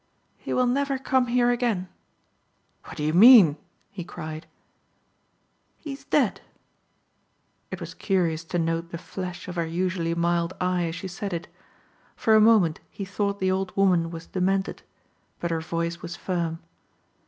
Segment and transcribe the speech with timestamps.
[0.39, 1.87] "He will never come here again."
[2.85, 3.57] "What do you mean?"
[3.91, 4.47] he cried.
[5.77, 6.41] "He's dead."
[7.69, 11.33] It was curious to note the flash of her usually mild eye as she said
[11.33, 11.47] it.
[12.15, 14.81] For a moment he thought the old woman was demented.
[15.39, 16.57] But her voice was firm.